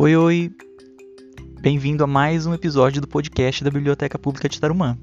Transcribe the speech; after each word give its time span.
Oi, 0.00 0.14
oi! 0.14 0.52
Bem-vindo 1.60 2.04
a 2.04 2.06
mais 2.06 2.46
um 2.46 2.54
episódio 2.54 3.00
do 3.00 3.08
podcast 3.08 3.64
da 3.64 3.70
Biblioteca 3.70 4.16
Pública 4.16 4.48
de 4.48 4.60
Tarumã. 4.60 4.96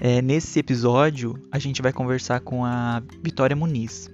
É, 0.00 0.22
nesse 0.22 0.58
episódio, 0.58 1.34
a 1.52 1.58
gente 1.58 1.82
vai 1.82 1.92
conversar 1.92 2.40
com 2.40 2.64
a 2.64 3.02
Vitória 3.22 3.54
Muniz. 3.54 4.10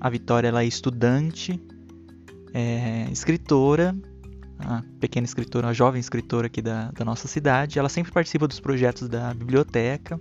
A 0.00 0.08
Vitória 0.08 0.48
ela 0.48 0.62
é 0.62 0.66
estudante, 0.66 1.60
é, 2.54 3.10
escritora, 3.12 3.94
uma 4.58 4.82
pequena 4.98 5.26
escritora, 5.26 5.66
uma 5.66 5.74
jovem 5.74 6.00
escritora 6.00 6.46
aqui 6.46 6.62
da, 6.62 6.90
da 6.90 7.04
nossa 7.04 7.28
cidade. 7.28 7.78
Ela 7.78 7.90
sempre 7.90 8.10
participa 8.12 8.48
dos 8.48 8.58
projetos 8.58 9.06
da 9.06 9.34
biblioteca. 9.34 10.18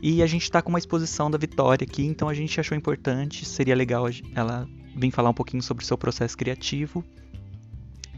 E 0.00 0.22
a 0.22 0.28
gente 0.28 0.44
está 0.44 0.62
com 0.62 0.68
uma 0.68 0.78
exposição 0.78 1.28
da 1.28 1.36
Vitória 1.36 1.84
aqui, 1.84 2.04
então 2.04 2.28
a 2.28 2.34
gente 2.34 2.60
achou 2.60 2.78
importante, 2.78 3.44
seria 3.44 3.74
legal 3.74 4.06
ela 4.32 4.68
vir 4.94 5.10
falar 5.10 5.30
um 5.30 5.34
pouquinho 5.34 5.60
sobre 5.60 5.82
o 5.82 5.86
seu 5.86 5.98
processo 5.98 6.38
criativo 6.38 7.04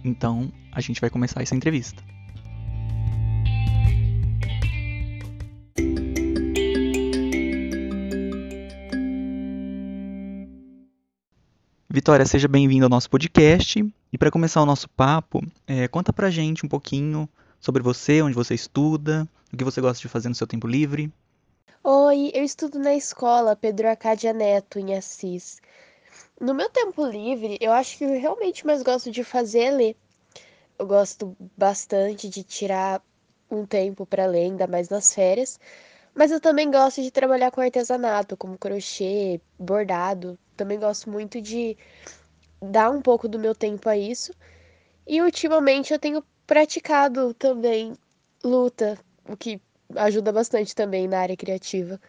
então, 0.04 0.52
a 0.70 0.80
gente 0.80 1.00
vai 1.00 1.10
começar 1.10 1.42
essa 1.42 1.54
entrevista. 1.54 2.02
Vitória, 11.88 12.24
seja 12.24 12.48
bem-vindo 12.48 12.86
ao 12.86 12.90
nosso 12.90 13.10
podcast. 13.10 13.84
E 14.10 14.18
para 14.18 14.30
começar 14.30 14.62
o 14.62 14.66
nosso 14.66 14.88
papo, 14.88 15.42
é, 15.66 15.86
conta 15.86 16.12
pra 16.12 16.30
gente 16.30 16.64
um 16.64 16.68
pouquinho 16.68 17.28
sobre 17.60 17.82
você, 17.82 18.22
onde 18.22 18.34
você 18.34 18.54
estuda, 18.54 19.28
o 19.52 19.56
que 19.56 19.62
você 19.62 19.80
gosta 19.80 20.00
de 20.00 20.08
fazer 20.08 20.28
no 20.28 20.34
seu 20.34 20.46
tempo 20.46 20.66
livre. 20.66 21.12
Oi, 21.84 22.30
eu 22.32 22.42
estudo 22.42 22.78
na 22.78 22.94
escola 22.94 23.54
Pedro 23.54 23.90
Acádia 23.90 24.32
Neto, 24.32 24.78
em 24.78 24.94
Assis. 24.96 25.60
No 26.40 26.54
meu 26.54 26.68
tempo 26.70 27.06
livre, 27.06 27.56
eu 27.60 27.72
acho 27.72 27.96
que 27.98 28.04
eu 28.04 28.20
realmente 28.20 28.66
mais 28.66 28.82
gosto 28.82 29.10
de 29.10 29.22
fazer 29.22 29.60
é 29.60 29.70
ler. 29.70 29.96
Eu 30.78 30.86
gosto 30.86 31.36
bastante 31.56 32.28
de 32.28 32.42
tirar 32.42 33.02
um 33.50 33.64
tempo 33.66 34.04
para 34.06 34.26
ler, 34.26 34.44
ainda 34.44 34.66
mais 34.66 34.88
nas 34.88 35.14
férias. 35.14 35.60
Mas 36.14 36.30
eu 36.30 36.40
também 36.40 36.70
gosto 36.70 37.02
de 37.02 37.10
trabalhar 37.10 37.50
com 37.50 37.60
artesanato, 37.60 38.36
como 38.36 38.58
crochê, 38.58 39.40
bordado. 39.58 40.38
Também 40.56 40.78
gosto 40.78 41.10
muito 41.10 41.40
de 41.40 41.76
dar 42.60 42.90
um 42.90 43.00
pouco 43.00 43.28
do 43.28 43.38
meu 43.38 43.54
tempo 43.54 43.88
a 43.88 43.96
isso. 43.96 44.32
E 45.06 45.22
ultimamente 45.22 45.92
eu 45.92 45.98
tenho 45.98 46.24
praticado 46.46 47.34
também 47.34 47.94
luta, 48.44 48.98
o 49.28 49.36
que 49.36 49.60
ajuda 49.96 50.32
bastante 50.32 50.74
também 50.74 51.08
na 51.08 51.20
área 51.20 51.36
criativa. 51.36 52.00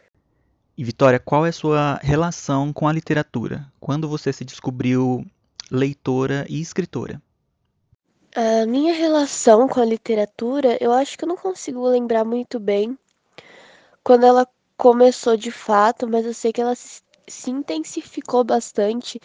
E 0.76 0.84
Vitória, 0.84 1.20
qual 1.20 1.46
é 1.46 1.50
a 1.50 1.54
sua 1.54 2.00
relação 2.02 2.74
com 2.74 2.88
a 2.88 2.94
literatura? 2.94 3.72
Quando 3.80 4.10
você 4.10 4.34
se 4.34 4.44
descobriu 4.44 5.24
leitora 5.70 6.46
e 6.50 6.60
escritora? 6.60 7.22
A 8.36 8.66
minha 8.66 8.94
relação 8.94 9.68
com 9.68 9.80
a 9.80 9.86
literatura, 9.86 10.76
eu 10.82 10.92
acho 10.92 11.16
que 11.16 11.24
eu 11.24 11.28
não 11.28 11.38
consigo 11.38 11.88
lembrar 11.88 12.26
muito 12.26 12.60
bem 12.60 12.98
quando 14.04 14.26
ela 14.26 14.48
começou 14.76 15.38
de 15.38 15.52
fato, 15.52 16.08
mas 16.08 16.26
eu 16.26 16.34
sei 16.34 16.52
que 16.52 16.60
ela 16.60 16.76
se 16.76 17.52
intensificou 17.52 18.44
bastante 18.44 19.20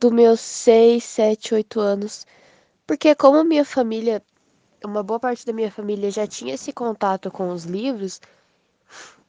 dos 0.00 0.10
meus 0.10 0.40
6, 0.40 1.04
7, 1.04 1.54
8 1.54 1.80
anos. 1.80 2.26
Porque 2.86 3.14
como 3.14 3.44
minha 3.44 3.64
família, 3.64 4.22
uma 4.82 5.02
boa 5.02 5.20
parte 5.20 5.44
da 5.44 5.52
minha 5.52 5.70
família 5.70 6.10
já 6.10 6.26
tinha 6.26 6.54
esse 6.54 6.72
contato 6.72 7.30
com 7.30 7.50
os 7.50 7.64
livros, 7.64 8.20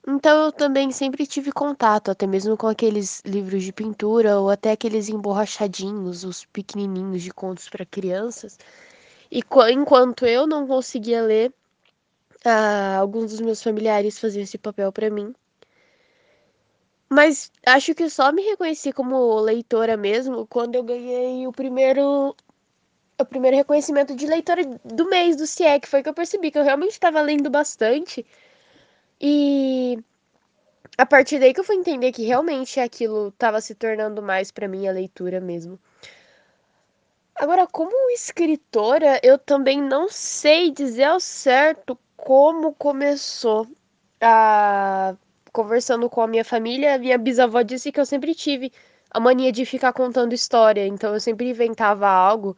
então 0.10 0.46
eu 0.46 0.52
também 0.52 0.92
sempre 0.92 1.26
tive 1.28 1.52
contato, 1.52 2.12
até 2.12 2.26
mesmo 2.28 2.58
com 2.58 2.68
aqueles 2.68 3.22
livros 3.26 3.64
de 3.64 3.72
pintura 3.74 4.40
ou 4.40 4.50
até 4.50 4.72
aqueles 4.72 5.10
emborrachadinhos, 5.10 6.24
os 6.24 6.46
pequenininhos 6.46 7.22
de 7.22 7.32
contos 7.32 7.70
para 7.70 7.86
crianças. 7.86 8.58
E 9.32 9.42
enquanto 9.72 10.26
eu 10.26 10.48
não 10.48 10.68
conseguia 10.68 11.22
ler, 11.22 11.54
ah, 12.46 12.98
alguns 12.98 13.32
dos 13.32 13.42
meus 13.42 13.62
familiares 13.62 14.20
faziam 14.20 14.44
esse 14.44 14.58
papel 14.58 14.92
para 14.92 15.10
mim. 15.10 15.34
Mas 17.10 17.52
acho 17.66 17.96
que 17.96 18.10
só 18.10 18.32
me 18.32 18.44
reconheci 18.44 18.94
como 18.94 19.40
leitora 19.40 19.98
mesmo 19.98 20.46
quando 20.48 20.76
eu 20.76 20.84
ganhei 20.84 21.48
o 21.48 21.52
primeiro 21.52 22.36
o 23.20 23.26
primeiro 23.26 23.58
reconhecimento 23.58 24.16
de 24.16 24.26
leitora 24.26 24.64
do 24.86 25.10
mês 25.10 25.36
do 25.36 25.46
CIEC. 25.46 25.88
Foi 25.88 26.02
que 26.04 26.10
eu 26.10 26.14
percebi 26.14 26.52
que 26.52 26.58
eu 26.58 26.64
realmente 26.64 26.92
estava 26.92 27.22
lendo 27.22 27.50
bastante 27.50 28.26
e 29.22 29.98
a 30.98 31.06
partir 31.06 31.40
daí 31.40 31.54
que 31.54 31.60
eu 31.60 31.64
fui 31.64 31.76
entender 31.76 32.12
que 32.12 32.24
realmente 32.26 32.80
aquilo 32.80 33.30
estava 33.30 33.62
se 33.62 33.76
tornando 33.76 34.22
mais 34.22 34.52
para 34.52 34.68
mim 34.68 34.88
a 34.88 34.92
leitura 34.92 35.40
mesmo. 35.40 35.80
Agora, 37.36 37.66
como 37.68 38.12
escritora, 38.12 39.20
eu 39.24 39.38
também 39.38 39.82
não 39.82 40.10
sei 40.10 40.72
dizer 40.72 41.06
ao 41.06 41.20
certo 41.20 41.98
como 42.18 42.74
começou 42.74 43.68
a 44.22 45.16
conversando 45.52 46.10
com 46.10 46.22
a 46.22 46.28
minha 46.28 46.46
família, 46.46 46.98
minha 46.98 47.18
bisavó 47.18 47.62
disse 47.62 47.92
que 47.92 48.00
eu 48.00 48.06
sempre 48.06 48.36
tive 48.36 48.72
a 49.10 49.20
mania 49.20 49.52
de 49.52 49.66
ficar 49.66 49.94
contando 49.94 50.34
história, 50.34 50.86
então 50.86 51.14
eu 51.14 51.20
sempre 51.20 51.50
inventava 51.50 52.08
algo, 52.08 52.56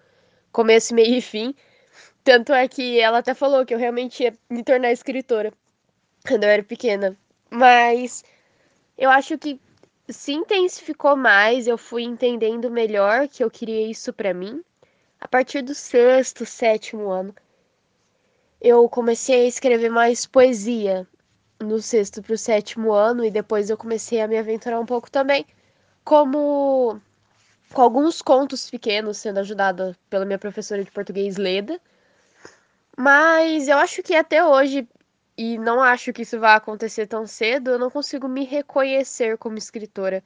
começo, 0.51 0.93
meio 0.93 1.15
e 1.15 1.21
fim. 1.21 1.55
Tanto 2.23 2.53
é 2.53 2.67
que 2.67 2.99
ela 2.99 3.19
até 3.19 3.33
falou 3.33 3.65
que 3.65 3.73
eu 3.73 3.77
realmente 3.79 4.23
ia 4.23 4.33
me 4.49 4.63
tornar 4.63 4.91
escritora 4.91 5.53
quando 6.25 6.43
eu 6.43 6.49
era 6.49 6.63
pequena. 6.63 7.17
Mas 7.49 8.23
eu 8.97 9.09
acho 9.09 9.37
que 9.37 9.59
se 10.09 10.33
intensificou 10.33 11.15
mais, 11.15 11.67
eu 11.67 11.77
fui 11.77 12.03
entendendo 12.03 12.69
melhor 12.69 13.27
que 13.27 13.43
eu 13.43 13.49
queria 13.49 13.89
isso 13.89 14.13
para 14.13 14.33
mim. 14.33 14.63
A 15.19 15.27
partir 15.27 15.61
do 15.61 15.75
sexto, 15.75 16.45
sétimo 16.45 17.09
ano, 17.09 17.33
eu 18.59 18.87
comecei 18.89 19.45
a 19.45 19.47
escrever 19.47 19.89
mais 19.89 20.25
poesia 20.25 21.07
no 21.59 21.79
sexto 21.81 22.21
para 22.21 22.33
o 22.33 22.37
sétimo 22.37 22.91
ano 22.91 23.23
e 23.23 23.31
depois 23.31 23.69
eu 23.69 23.77
comecei 23.77 24.19
a 24.19 24.27
me 24.27 24.37
aventurar 24.37 24.79
um 24.79 24.85
pouco 24.85 25.11
também, 25.11 25.45
como 26.03 26.99
com 27.71 27.81
alguns 27.81 28.21
contos 28.21 28.69
pequenos, 28.69 29.17
sendo 29.17 29.39
ajudada 29.39 29.95
pela 30.09 30.25
minha 30.25 30.39
professora 30.39 30.83
de 30.83 30.91
português 30.91 31.37
Leda. 31.37 31.79
Mas 32.97 33.67
eu 33.67 33.77
acho 33.77 34.03
que 34.03 34.13
até 34.13 34.43
hoje 34.43 34.87
e 35.41 35.57
não 35.57 35.81
acho 35.81 36.13
que 36.13 36.21
isso 36.21 36.39
vai 36.39 36.55
acontecer 36.55 37.07
tão 37.07 37.25
cedo, 37.25 37.71
eu 37.71 37.79
não 37.79 37.89
consigo 37.89 38.27
me 38.27 38.45
reconhecer 38.45 39.39
como 39.39 39.57
escritora. 39.57 40.23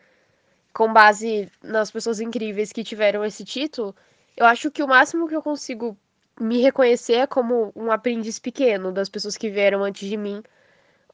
Com 0.74 0.92
base 0.92 1.50
nas 1.64 1.90
pessoas 1.90 2.20
incríveis 2.20 2.74
que 2.74 2.84
tiveram 2.84 3.24
esse 3.24 3.46
título, 3.46 3.96
eu 4.36 4.46
acho 4.46 4.70
que 4.70 4.84
o 4.84 4.88
máximo 4.90 5.25
que 5.25 5.34
eu 5.34 5.42
consigo 5.42 5.98
me 6.38 6.62
reconhecer 6.62 7.14
é 7.14 7.28
como 7.28 7.72
um 7.74 7.94
aprendiz 7.94 8.40
pequeno 8.40 8.92
das 8.92 9.08
pessoas 9.08 9.38
que 9.38 9.50
vieram 9.50 9.86
antes 9.86 10.09
de 10.09 10.18
mim. 10.18 10.44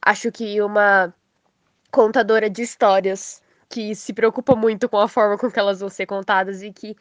Acho 0.04 0.32
que 0.32 0.60
uma 0.60 1.14
contadora 1.92 2.50
de 2.50 2.60
histórias 2.60 3.40
que 3.68 3.94
se 3.94 4.12
preocupa 4.12 4.56
muito 4.56 4.88
com 4.88 4.98
a 4.98 5.06
forma 5.06 5.38
com 5.38 5.48
que 5.48 5.60
elas 5.60 5.78
vão 5.78 5.88
ser 5.88 6.06
contadas 6.06 6.60
e 6.60 6.72
que 6.72 6.96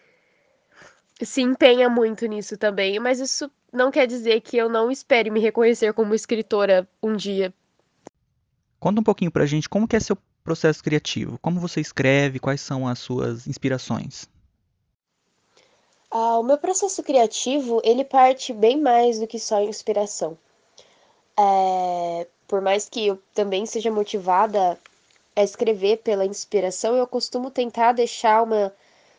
se 1.19 1.41
empenha 1.41 1.89
muito 1.89 2.27
nisso 2.27 2.55
também, 2.57 2.99
mas 2.99 3.19
isso 3.19 3.49
não 3.71 3.91
quer 3.91 4.05
dizer 4.05 4.41
que 4.41 4.57
eu 4.57 4.67
não 4.67 4.91
espere 4.91 5.29
me 5.29 5.39
reconhecer 5.39 5.93
como 5.93 6.13
escritora 6.13 6.87
um 7.01 7.15
dia. 7.15 7.53
Conta 8.79 8.99
um 8.99 9.03
pouquinho 9.03 9.31
pra 9.31 9.45
gente 9.45 9.69
como 9.69 9.87
que 9.87 9.95
é 9.95 9.99
seu 9.99 10.17
processo 10.43 10.83
criativo, 10.83 11.37
como 11.39 11.59
você 11.59 11.79
escreve, 11.79 12.39
quais 12.39 12.61
são 12.61 12.87
as 12.87 12.99
suas 12.99 13.47
inspirações. 13.47 14.27
Ah, 16.09 16.39
o 16.39 16.43
meu 16.43 16.57
processo 16.57 17.01
criativo, 17.03 17.81
ele 17.85 18.03
parte 18.03 18.51
bem 18.51 18.81
mais 18.81 19.19
do 19.19 19.27
que 19.27 19.39
só 19.39 19.61
inspiração. 19.61 20.37
É, 21.39 22.27
por 22.47 22.59
mais 22.59 22.89
que 22.89 23.07
eu 23.07 23.19
também 23.33 23.65
seja 23.65 23.89
motivada 23.89 24.77
a 25.35 25.43
escrever 25.43 25.97
pela 25.99 26.25
inspiração, 26.25 26.95
eu 26.95 27.07
costumo 27.07 27.49
tentar 27.49 27.93
deixar 27.93 28.43
uma 28.43 28.73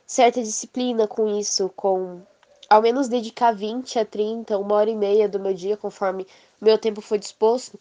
certa 0.06 0.42
disciplina 0.42 1.08
com 1.08 1.38
isso, 1.38 1.70
com 1.74 2.20
ao 2.72 2.80
menos 2.80 3.06
dedicar 3.06 3.52
20 3.52 3.98
a 3.98 4.04
30, 4.04 4.56
uma 4.56 4.76
hora 4.76 4.88
e 4.88 4.96
meia 4.96 5.28
do 5.28 5.38
meu 5.38 5.52
dia, 5.52 5.76
conforme 5.76 6.26
meu 6.58 6.78
tempo 6.78 7.02
foi 7.02 7.18
disposto, 7.18 7.78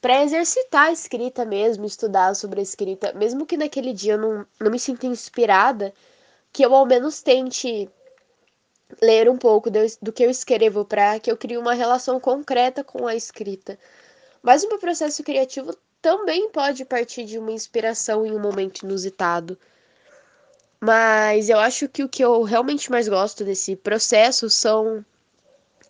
para 0.00 0.24
exercitar 0.24 0.88
a 0.88 0.92
escrita 0.92 1.44
mesmo, 1.44 1.86
estudar 1.86 2.34
sobre 2.34 2.58
a 2.58 2.62
escrita, 2.62 3.12
mesmo 3.12 3.46
que 3.46 3.56
naquele 3.56 3.92
dia 3.92 4.14
eu 4.14 4.18
não, 4.18 4.46
não 4.58 4.68
me 4.68 4.80
sinta 4.80 5.06
inspirada, 5.06 5.94
que 6.52 6.64
eu 6.64 6.74
ao 6.74 6.84
menos 6.84 7.22
tente 7.22 7.88
ler 9.00 9.30
um 9.30 9.38
pouco 9.38 9.70
do, 9.70 9.78
do 10.02 10.12
que 10.12 10.24
eu 10.24 10.30
escrevo 10.30 10.84
para 10.84 11.20
que 11.20 11.30
eu 11.30 11.36
crie 11.36 11.56
uma 11.56 11.72
relação 11.72 12.18
concreta 12.18 12.82
com 12.82 13.06
a 13.06 13.14
escrita. 13.14 13.78
Mas 14.42 14.64
o 14.64 14.68
meu 14.68 14.78
processo 14.78 15.22
criativo 15.22 15.72
também 16.00 16.50
pode 16.50 16.84
partir 16.84 17.24
de 17.26 17.38
uma 17.38 17.52
inspiração 17.52 18.26
em 18.26 18.32
um 18.32 18.40
momento 18.40 18.82
inusitado. 18.82 19.56
Mas 20.84 21.48
eu 21.48 21.60
acho 21.60 21.88
que 21.88 22.02
o 22.02 22.08
que 22.08 22.24
eu 22.24 22.42
realmente 22.42 22.90
mais 22.90 23.06
gosto 23.08 23.44
desse 23.44 23.76
processo 23.76 24.50
são 24.50 25.04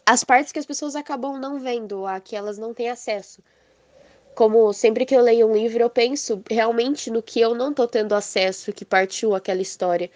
as 0.05 0.23
partes 0.23 0.53
que 0.53 0.59
as 0.59 0.67
pessoas 0.67 0.95
acabam 0.95 1.39
não 1.39 1.59
vendo, 1.59 2.05
a 2.07 2.21
que 2.21 2.37
elas 2.37 2.59
não 2.59 2.75
têm 2.75 2.91
acesso. 2.91 3.43
Como 4.35 4.71
sempre 4.75 5.07
que 5.07 5.17
eu 5.17 5.23
leio 5.23 5.49
um 5.49 5.55
livro, 5.55 5.83
eu 5.83 5.89
penso 5.89 6.43
realmente 6.51 7.11
no 7.11 7.23
que 7.23 7.41
eu 7.41 7.55
não 7.55 7.73
tô 7.73 7.89
tendo 7.89 8.15
acesso, 8.15 8.71
que 8.71 8.85
partiu 8.85 9.35
aquela 9.35 9.63
história. 9.63 10.11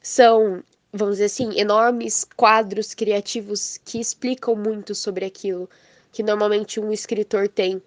São 0.00 0.62
vamos 0.92 1.16
dizer 1.16 1.24
assim, 1.24 1.58
enormes 1.58 2.24
quadros 2.36 2.94
criativos 2.94 3.78
que 3.84 3.98
explicam 3.98 4.54
muito 4.54 4.94
sobre 4.94 5.24
aquilo 5.24 5.68
que 6.12 6.22
normalmente 6.22 6.78
um 6.78 6.92
escritor 6.92 7.48
tem. 7.48 7.82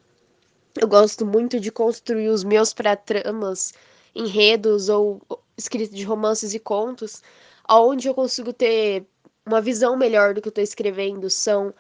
Eu 0.80 0.88
gosto 0.88 1.26
muito 1.26 1.60
de 1.62 1.72
construir 1.72 2.28
os 2.28 2.44
meus 2.44 2.74
pré-tramas, 2.74 3.74
enredos 4.14 4.90
ou 4.90 5.22
escrito 5.60 5.94
de 5.94 6.04
romances 6.04 6.54
e 6.54 6.60
contos, 6.60 7.22
onde 7.70 8.08
eu 8.08 8.16
consigo 8.16 8.52
ter 8.52 9.06
uma 9.46 9.62
visão 9.62 9.96
melhor 9.96 10.34
do 10.34 10.42
que 10.42 10.48
eu 10.48 10.52
estou 10.52 10.64
escrevendo. 10.64 11.30
São 11.30 11.74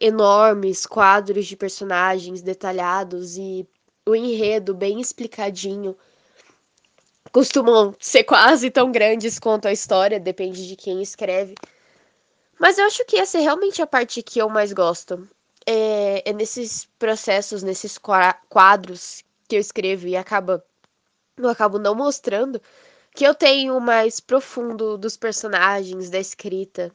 enormes 0.00 0.84
quadros 0.86 1.46
de 1.46 1.56
personagens 1.56 2.42
detalhados 2.42 3.36
e 3.36 3.66
o 4.06 4.14
enredo 4.14 4.74
bem 4.74 5.00
explicadinho. 5.00 5.96
Costumam 7.30 7.94
ser 7.98 8.24
quase 8.24 8.70
tão 8.70 8.92
grandes 8.92 9.38
quanto 9.38 9.66
a 9.68 9.72
história, 9.72 10.20
depende 10.20 10.66
de 10.66 10.76
quem 10.76 11.00
escreve. 11.00 11.54
Mas 12.58 12.78
eu 12.78 12.84
acho 12.84 13.04
que 13.06 13.16
essa 13.16 13.38
é 13.38 13.40
realmente 13.40 13.80
a 13.80 13.86
parte 13.86 14.22
que 14.22 14.38
eu 14.38 14.48
mais 14.48 14.72
gosto. 14.72 15.28
É, 15.64 16.28
é 16.28 16.32
nesses 16.32 16.88
processos, 16.98 17.62
nesses 17.62 17.98
quadros 17.98 19.24
que 19.48 19.56
eu 19.56 19.60
escrevo 19.60 20.08
e 20.08 20.16
acaba, 20.16 20.64
eu 21.36 21.48
acabo 21.48 21.78
não 21.78 21.94
mostrando, 21.94 22.60
que 23.14 23.24
eu 23.24 23.34
tenho 23.34 23.78
mais 23.80 24.20
profundo 24.20 24.96
dos 24.96 25.16
personagens, 25.16 26.10
da 26.10 26.18
escrita. 26.18 26.94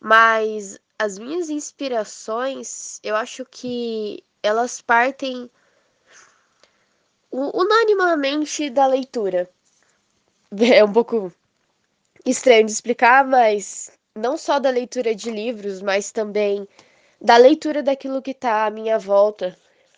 Mas 0.00 0.78
as 0.98 1.18
minhas 1.18 1.48
inspirações, 1.48 3.00
eu 3.02 3.16
acho 3.16 3.44
que 3.44 4.22
elas 4.42 4.80
partem 4.80 5.50
unanimamente 7.30 8.68
da 8.70 8.86
leitura. 8.86 9.48
É 10.60 10.84
um 10.84 10.92
pouco 10.92 11.32
estranho 12.26 12.66
de 12.66 12.72
explicar, 12.72 13.24
mas 13.26 13.90
não 14.14 14.36
só 14.36 14.58
da 14.58 14.68
leitura 14.68 15.14
de 15.14 15.30
livros, 15.30 15.80
mas 15.80 16.12
também 16.12 16.68
da 17.18 17.38
leitura 17.38 17.82
daquilo 17.82 18.20
que 18.20 18.32
está 18.32 18.66
à 18.66 18.70
minha 18.70 18.98
volta. 18.98 19.56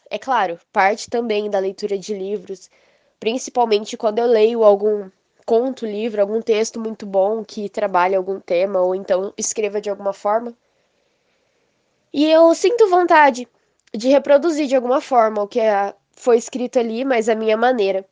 É 0.09 0.17
claro, 0.19 0.61
parte 0.73 1.11
também 1.11 1.51
da 1.51 1.59
leitura 1.59 1.99
de 1.99 2.15
livros, 2.15 2.71
principalmente 3.21 3.97
quando 3.97 4.19
eu 4.19 4.27
leio 4.27 4.65
algum 4.65 5.11
conto, 5.47 5.87
livro, 5.87 6.21
algum 6.21 6.41
texto 6.41 6.81
muito 6.81 7.07
bom 7.07 7.45
que 7.45 7.69
trabalha 7.69 8.17
algum 8.19 8.41
tema 8.41 8.81
ou 8.81 8.95
então 8.95 9.33
escreva 9.37 9.81
de 9.81 9.91
alguma 9.91 10.13
forma. 10.13 10.55
E 12.13 12.31
eu 12.31 12.55
sinto 12.55 12.89
vontade 12.89 13.49
de 13.93 14.09
reproduzir 14.09 14.67
de 14.67 14.77
alguma 14.77 15.01
forma 15.01 15.43
o 15.43 15.49
que 15.49 15.61
é, 15.61 15.95
foi 16.13 16.37
escrito 16.37 16.79
ali, 16.79 17.05
mas 17.05 17.29
a 17.29 17.35
minha 17.35 17.57
maneira. 17.57 18.07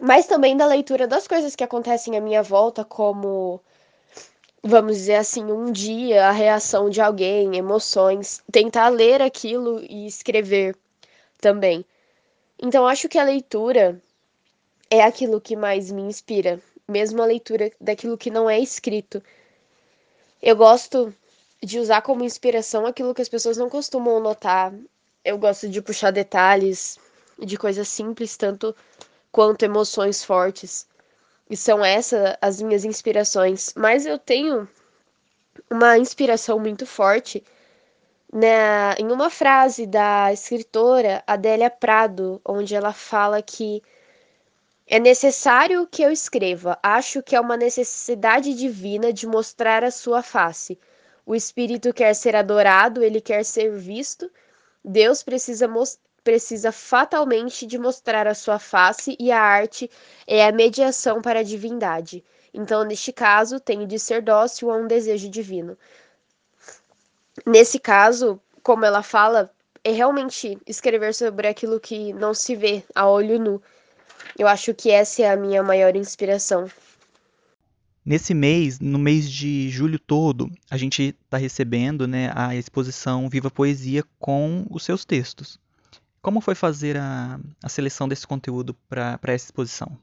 Mas 0.00 0.26
também 0.26 0.56
da 0.56 0.66
leitura 0.66 1.06
das 1.06 1.26
coisas 1.26 1.56
que 1.56 1.64
acontecem 1.64 2.16
à 2.16 2.20
minha 2.20 2.42
volta, 2.42 2.84
como, 2.84 3.60
vamos 4.62 4.96
dizer 4.96 5.16
assim, 5.16 5.44
um 5.44 5.72
dia, 5.72 6.26
a 6.26 6.32
reação 6.32 6.90
de 6.90 7.00
alguém, 7.00 7.56
emoções, 7.56 8.42
tentar 8.52 8.88
ler 8.88 9.22
aquilo 9.22 9.80
e 9.88 10.06
escrever 10.06 10.76
também. 11.40 11.84
Então, 12.62 12.86
acho 12.86 13.08
que 13.08 13.18
a 13.18 13.24
leitura 13.24 14.00
é 14.90 15.02
aquilo 15.02 15.40
que 15.40 15.56
mais 15.56 15.90
me 15.90 16.02
inspira, 16.02 16.60
mesmo 16.86 17.22
a 17.22 17.26
leitura 17.26 17.70
daquilo 17.80 18.18
que 18.18 18.30
não 18.30 18.48
é 18.48 18.58
escrito. 18.58 19.22
Eu 20.42 20.56
gosto 20.56 21.14
de 21.62 21.78
usar 21.78 22.02
como 22.02 22.24
inspiração 22.24 22.86
aquilo 22.86 23.14
que 23.14 23.22
as 23.22 23.28
pessoas 23.28 23.56
não 23.56 23.68
costumam 23.68 24.20
notar. 24.20 24.72
Eu 25.24 25.38
gosto 25.38 25.68
de 25.68 25.82
puxar 25.82 26.10
detalhes 26.10 26.98
de 27.38 27.56
coisas 27.56 27.88
simples, 27.88 28.36
tanto 28.36 28.74
quanto 29.32 29.64
emoções 29.64 30.24
fortes. 30.24 30.86
E 31.50 31.56
são 31.56 31.84
essas 31.84 32.36
as 32.40 32.60
minhas 32.60 32.84
inspirações. 32.84 33.72
Mas 33.76 34.06
eu 34.06 34.18
tenho 34.18 34.68
uma 35.70 35.98
inspiração 35.98 36.58
muito 36.58 36.86
forte 36.86 37.42
né, 38.32 38.94
em 38.98 39.10
uma 39.10 39.30
frase 39.30 39.86
da 39.86 40.32
escritora 40.32 41.22
Adélia 41.26 41.70
Prado, 41.70 42.40
onde 42.44 42.74
ela 42.74 42.92
fala 42.92 43.40
que 43.42 43.82
é 44.86 44.98
necessário 44.98 45.86
que 45.86 46.02
eu 46.02 46.12
escreva. 46.12 46.78
Acho 46.82 47.22
que 47.22 47.34
é 47.34 47.40
uma 47.40 47.56
necessidade 47.56 48.54
divina 48.54 49.12
de 49.12 49.26
mostrar 49.26 49.82
a 49.82 49.90
sua 49.90 50.22
face. 50.22 50.78
O 51.24 51.34
espírito 51.34 51.92
quer 51.92 52.14
ser 52.14 52.36
adorado, 52.36 53.02
ele 53.02 53.20
quer 53.20 53.44
ser 53.44 53.72
visto. 53.72 54.30
Deus 54.84 55.22
precisa 55.22 55.68
precisa 56.22 56.72
fatalmente 56.72 57.66
de 57.66 57.78
mostrar 57.78 58.26
a 58.26 58.34
sua 58.34 58.58
face 58.58 59.16
e 59.18 59.30
a 59.30 59.40
arte 59.40 59.88
é 60.26 60.44
a 60.44 60.52
mediação 60.52 61.22
para 61.22 61.40
a 61.40 61.42
divindade. 61.44 62.24
Então, 62.52 62.84
neste 62.84 63.12
caso, 63.12 63.60
tenho 63.60 63.86
de 63.86 63.98
ser 63.98 64.22
dócil 64.22 64.70
a 64.70 64.76
um 64.76 64.86
desejo 64.86 65.28
divino. 65.28 65.76
Nesse 67.44 67.78
caso, 67.78 68.40
como 68.62 68.84
ela 68.84 69.02
fala, 69.02 69.52
é 69.84 69.92
realmente 69.92 70.58
escrever 70.66 71.14
sobre 71.14 71.46
aquilo 71.46 71.78
que 71.78 72.12
não 72.12 72.34
se 72.34 72.56
vê 72.56 72.82
a 72.94 73.08
olho 73.08 73.38
nu. 73.38 73.62
Eu 74.38 74.48
acho 74.48 74.74
que 74.74 74.90
essa 74.90 75.22
é 75.22 75.30
a 75.30 75.36
minha 75.36 75.62
maior 75.62 75.94
inspiração. 75.96 76.70
Nesse 78.06 78.32
mês, 78.34 78.78
no 78.78 79.00
mês 79.00 79.28
de 79.28 79.68
julho 79.68 79.98
todo, 79.98 80.48
a 80.70 80.76
gente 80.76 81.16
está 81.24 81.36
recebendo 81.36 82.06
né, 82.06 82.30
a 82.36 82.54
exposição 82.54 83.28
Viva 83.28 83.50
Poesia 83.50 84.04
com 84.18 84.64
os 84.70 84.84
seus 84.84 85.04
textos. 85.04 85.58
Como 86.22 86.40
foi 86.40 86.54
fazer 86.54 86.96
a, 86.96 87.40
a 87.62 87.68
seleção 87.68 88.06
desse 88.06 88.24
conteúdo 88.24 88.74
para 88.88 89.18
essa 89.24 89.46
exposição? 89.46 89.98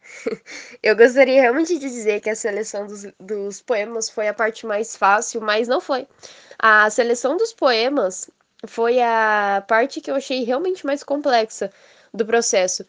Eu 0.82 0.96
gostaria 0.96 1.42
realmente 1.42 1.78
de 1.78 1.90
dizer 1.90 2.20
que 2.20 2.30
a 2.30 2.34
seleção 2.34 2.86
dos, 2.86 3.06
dos 3.20 3.60
poemas 3.60 4.08
foi 4.08 4.28
a 4.28 4.34
parte 4.34 4.64
mais 4.64 4.96
fácil, 4.96 5.42
mas 5.42 5.68
não 5.68 5.82
foi. 5.82 6.06
A 6.58 6.88
seleção 6.88 7.36
dos 7.36 7.52
poemas 7.52 8.30
foi 8.66 9.00
a 9.00 9.62
parte 9.68 10.00
que 10.00 10.10
eu 10.10 10.14
achei 10.14 10.42
realmente 10.42 10.86
mais 10.86 11.02
complexa 11.02 11.70
do 12.12 12.24
processo 12.24 12.84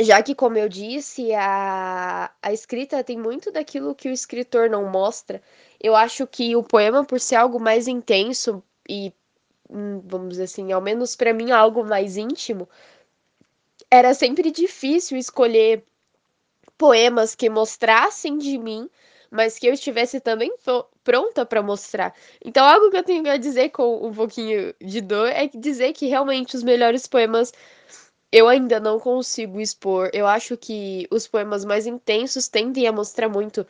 já 0.00 0.22
que, 0.22 0.34
como 0.34 0.56
eu 0.56 0.68
disse, 0.68 1.32
a, 1.34 2.30
a 2.42 2.52
escrita 2.52 3.04
tem 3.04 3.18
muito 3.18 3.50
daquilo 3.52 3.94
que 3.94 4.08
o 4.08 4.12
escritor 4.12 4.70
não 4.70 4.88
mostra. 4.90 5.42
Eu 5.80 5.94
acho 5.94 6.26
que 6.26 6.56
o 6.56 6.62
poema, 6.62 7.04
por 7.04 7.20
ser 7.20 7.36
algo 7.36 7.60
mais 7.60 7.86
intenso 7.86 8.62
e, 8.88 9.12
hum, 9.68 10.00
vamos 10.04 10.30
dizer 10.30 10.44
assim, 10.44 10.72
ao 10.72 10.80
menos 10.80 11.14
para 11.14 11.34
mim, 11.34 11.50
algo 11.50 11.84
mais 11.84 12.16
íntimo, 12.16 12.68
era 13.90 14.14
sempre 14.14 14.50
difícil 14.50 15.18
escolher 15.18 15.84
poemas 16.78 17.34
que 17.34 17.50
mostrassem 17.50 18.38
de 18.38 18.56
mim, 18.56 18.88
mas 19.30 19.58
que 19.58 19.66
eu 19.66 19.74
estivesse 19.74 20.20
também 20.20 20.54
pronta 21.04 21.44
para 21.44 21.62
mostrar. 21.62 22.14
Então, 22.44 22.64
algo 22.64 22.90
que 22.90 22.96
eu 22.96 23.02
tenho 23.02 23.30
a 23.30 23.36
dizer 23.36 23.70
com 23.70 24.06
um 24.06 24.12
pouquinho 24.12 24.74
de 24.80 25.00
dor 25.00 25.28
é 25.28 25.46
dizer 25.48 25.92
que 25.92 26.06
realmente 26.06 26.56
os 26.56 26.62
melhores 26.62 27.06
poemas 27.06 27.52
eu 28.32 28.48
ainda 28.48 28.80
não 28.80 28.98
consigo 28.98 29.60
expor. 29.60 30.10
Eu 30.12 30.26
acho 30.26 30.56
que 30.56 31.06
os 31.10 31.26
poemas 31.28 31.64
mais 31.64 31.86
intensos 31.86 32.48
tendem 32.48 32.86
a 32.86 32.92
mostrar 32.92 33.28
muito 33.28 33.66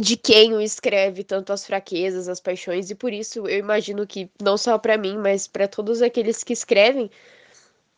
de 0.00 0.16
quem 0.16 0.54
o 0.54 0.60
escreve, 0.60 1.24
tanto 1.24 1.52
as 1.52 1.66
fraquezas, 1.66 2.28
as 2.28 2.40
paixões, 2.40 2.90
e 2.90 2.94
por 2.94 3.12
isso 3.12 3.48
eu 3.48 3.58
imagino 3.58 4.06
que 4.06 4.30
não 4.40 4.56
só 4.56 4.78
para 4.78 4.98
mim, 4.98 5.18
mas 5.18 5.48
para 5.48 5.66
todos 5.66 6.02
aqueles 6.02 6.44
que 6.44 6.52
escrevem, 6.52 7.10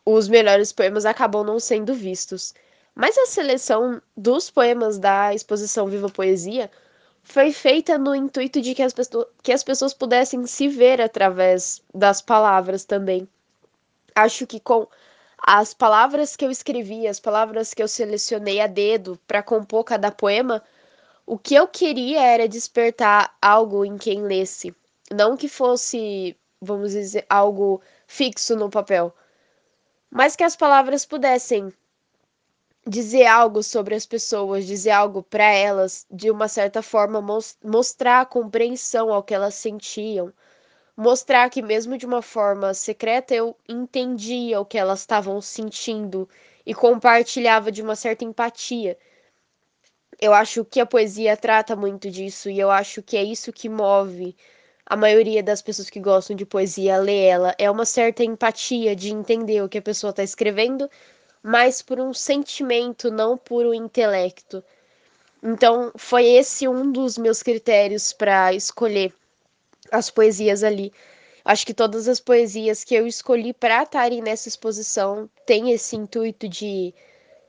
os 0.07 0.29
melhores 0.29 0.73
poemas 0.73 1.05
acabam 1.05 1.45
não 1.45 1.61
sendo 1.61 1.93
vistos. 1.93 2.55
Mas 2.95 3.19
a 3.19 3.27
seleção 3.27 4.01
dos 4.17 4.51
poemas 4.51 4.99
da 4.99 5.35
exposição 5.35 5.87
Viva 5.87 6.09
Poesia 6.09 6.71
foi 7.23 7.53
feita 7.53 7.99
no 7.99 8.15
intuito 8.15 8.61
de 8.61 8.75
que 8.75 8.83
as, 8.83 8.95
que 9.43 9.53
as 9.53 9.63
pessoas 9.63 9.93
pudessem 9.93 10.47
se 10.47 10.69
ver 10.69 11.01
através 11.01 11.83
das 11.95 12.23
palavras 12.23 12.85
também. 12.85 13.29
Acho 14.15 14.47
que 14.47 14.59
com 14.61 14.87
as 15.43 15.75
palavras 15.75 16.37
que 16.37 16.45
eu 16.45 16.51
escrevi, 16.51 17.07
as 17.07 17.19
palavras 17.19 17.73
que 17.75 17.83
eu 17.83 17.89
selecionei 17.89 18.61
a 18.61 18.67
dedo 18.67 19.19
para 19.27 19.43
compor 19.43 19.85
cada 19.85 20.11
poema, 20.11 20.63
o 21.27 21.39
que 21.39 21.55
eu 21.55 21.67
queria 21.69 22.23
era 22.23 22.49
despertar 22.49 23.35
algo 23.41 23.85
em 23.85 23.97
quem 23.97 24.23
lesse, 24.23 24.75
não 25.11 25.37
que 25.37 25.49
fosse, 25.49 26.37
vamos 26.61 26.93
dizer, 26.93 27.25
algo 27.29 27.81
fixo 28.07 28.57
no 28.57 28.69
papel, 28.69 29.15
mas 30.11 30.37
que 30.37 30.45
as 30.45 30.57
palavras 30.57 31.07
pudessem 31.07 31.73
dizer 32.87 33.27
algo 33.27 33.63
sobre 33.63 33.95
as 33.95 34.07
pessoas, 34.07 34.67
dizer 34.67 34.91
algo 34.91 35.23
para 35.23 35.45
elas, 35.45 36.07
de 36.11 36.31
uma 36.31 36.49
certa 36.49 36.83
forma 36.83 37.21
mostrar 37.63 38.21
a 38.23 38.27
compreensão 38.27 39.13
ao 39.13 39.23
que 39.23 39.35
elas 39.35 39.55
sentiam, 39.55 40.33
mostrar 41.01 41.49
que 41.49 41.63
mesmo 41.63 41.97
de 41.97 42.05
uma 42.05 42.21
forma 42.21 42.75
secreta 42.75 43.35
eu 43.35 43.57
entendia 43.67 44.61
o 44.61 44.67
que 44.67 44.77
elas 44.77 45.01
estavam 45.01 45.41
sentindo 45.41 46.29
e 46.67 46.75
compartilhava 46.75 47.73
de 47.73 47.81
uma 47.81 47.97
certa 47.97 48.23
empatia. 48.23 48.99
Eu 50.21 50.35
acho 50.35 50.63
que 50.63 50.79
a 50.79 50.85
poesia 50.85 51.39
trata 51.39 51.75
muito 51.75 52.11
disso 52.11 52.51
e 52.51 52.61
eu 52.61 52.71
acho 52.71 53.03
que 53.03 53.17
é 53.17 53.25
isso 53.25 53.51
que 53.51 53.67
move 53.67 54.37
a 54.85 54.95
maioria 54.95 55.43
das 55.43 55.63
pessoas 55.63 55.89
que 55.89 55.99
gostam 55.99 56.37
de 56.37 56.45
poesia 56.45 56.97
a 56.97 56.99
ler 56.99 57.25
ela. 57.25 57.55
É 57.57 57.71
uma 57.71 57.87
certa 57.87 58.23
empatia 58.23 58.95
de 58.95 59.11
entender 59.11 59.63
o 59.63 59.71
que 59.71 59.79
a 59.79 59.83
pessoa 59.83 60.11
está 60.11 60.23
escrevendo, 60.23 60.87
mas 61.43 61.81
por 61.81 61.99
um 61.99 62.13
sentimento, 62.13 63.11
não 63.11 63.39
por 63.39 63.65
um 63.65 63.73
intelecto. 63.73 64.63
Então, 65.43 65.93
foi 65.97 66.27
esse 66.27 66.69
um 66.69 66.93
dos 66.93 67.17
meus 67.17 67.43
critérios 67.43 68.13
para 68.13 68.53
escolher 68.53 69.15
as 69.91 70.11
poesias 70.11 70.63
ali. 70.63 70.93
Acho 71.45 71.67
que 71.67 71.75
todas 71.75 72.07
as 72.07 72.21
poesias 72.21 72.85
que 72.85 72.95
eu 72.95 73.07
escolhi 73.07 73.53
para 73.53 73.83
estarem 73.83 74.21
nessa 74.23 74.49
exposição 74.49 75.29
têm 75.47 75.73
esse 75.73 75.97
intuito 75.97 76.49
de 76.49 76.95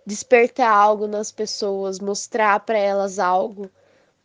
despertar 0.06 0.72
algo 0.72 1.08
nas 1.08 1.32
pessoas, 1.32 2.00
mostrar 2.00 2.60
para 2.62 2.78
elas 2.78 3.20
algo, 3.20 3.70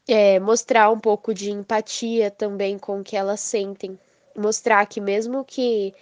é, 0.08 0.38
mostrar 0.38 0.90
um 0.90 0.98
pouco 1.00 1.34
de 1.34 1.50
empatia 1.50 2.30
também 2.30 2.78
com 2.78 3.00
o 3.00 3.04
que 3.04 3.16
elas 3.16 3.40
sentem, 3.40 3.98
mostrar 4.36 4.86
que 4.86 5.00
mesmo 5.00 5.44
que, 5.44 5.92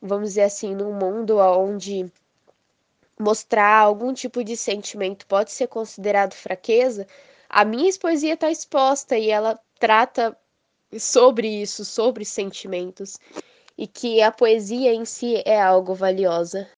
vamos 0.00 0.30
dizer 0.30 0.42
assim, 0.42 0.74
num 0.74 0.92
mundo 0.92 1.38
onde 1.38 2.10
mostrar 3.18 3.78
algum 3.78 4.12
tipo 4.12 4.44
de 4.44 4.56
sentimento 4.56 5.26
pode 5.26 5.50
ser 5.50 5.66
considerado 5.66 6.34
fraqueza, 6.34 7.06
a 7.48 7.64
minha 7.64 7.90
poesia 7.98 8.34
está 8.34 8.50
exposta 8.50 9.16
e 9.16 9.30
ela 9.30 9.58
trata 9.78 10.36
sobre 10.98 11.48
isso, 11.48 11.84
sobre 11.84 12.24
sentimentos, 12.24 13.18
e 13.76 13.86
que 13.86 14.22
a 14.22 14.32
poesia 14.32 14.92
em 14.92 15.04
si 15.04 15.42
é 15.44 15.60
algo 15.60 15.94
valiosa. 15.94 16.68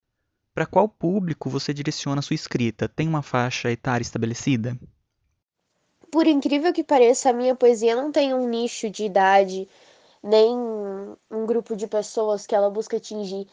Para 0.54 0.66
qual 0.66 0.88
público 0.88 1.48
você 1.48 1.72
direciona 1.72 2.20
sua 2.20 2.34
escrita? 2.34 2.88
Tem 2.88 3.06
uma 3.06 3.22
faixa 3.22 3.70
etária 3.70 4.02
estabelecida? 4.02 4.76
Por 6.10 6.26
incrível 6.26 6.72
que 6.72 6.82
pareça, 6.82 7.30
a 7.30 7.32
minha 7.32 7.54
poesia 7.54 7.94
não 7.94 8.10
tem 8.10 8.34
um 8.34 8.48
nicho 8.48 8.90
de 8.90 9.04
idade, 9.04 9.68
nem 10.22 10.56
um 11.30 11.46
grupo 11.46 11.76
de 11.76 11.86
pessoas 11.86 12.46
que 12.46 12.54
ela 12.54 12.70
busca 12.70 12.96
atingir. 12.96 13.46